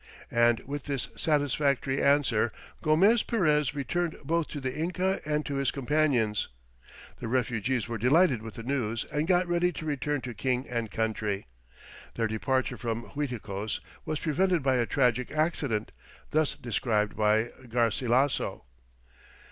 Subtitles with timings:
[0.31, 2.51] And with this satisfactory answer
[2.81, 6.47] Gomez Perez returned both to the Inca and to his companions."
[7.19, 10.89] The refugees were delighted with the news and got ready to return to king and
[10.89, 11.45] country.
[12.15, 15.91] Their departure from Uiticos was prevented by a tragic accident,
[16.31, 18.63] thus described by Garcilasso.